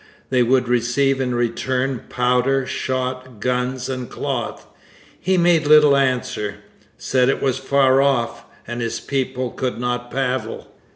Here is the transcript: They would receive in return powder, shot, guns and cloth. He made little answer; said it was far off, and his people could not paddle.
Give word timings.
They 0.31 0.41
would 0.41 0.67
receive 0.67 1.21
in 1.21 1.35
return 1.35 2.05
powder, 2.09 2.65
shot, 2.65 3.39
guns 3.39 3.87
and 3.87 4.09
cloth. 4.09 4.65
He 5.19 5.37
made 5.37 5.67
little 5.67 5.95
answer; 5.95 6.55
said 6.97 7.29
it 7.29 7.39
was 7.39 7.59
far 7.59 8.01
off, 8.01 8.45
and 8.65 8.81
his 8.81 8.99
people 8.99 9.51
could 9.51 9.77
not 9.77 10.09
paddle. 10.09 10.73